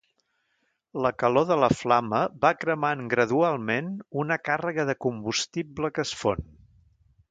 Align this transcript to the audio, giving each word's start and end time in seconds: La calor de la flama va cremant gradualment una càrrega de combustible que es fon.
La 1.05 1.11
calor 1.23 1.45
de 1.49 1.57
la 1.65 1.69
flama 1.81 2.23
va 2.47 2.51
cremant 2.63 3.05
gradualment 3.13 3.95
una 4.25 4.41
càrrega 4.51 4.91
de 4.93 5.01
combustible 5.09 5.97
que 5.99 6.09
es 6.09 6.21
fon. 6.25 6.49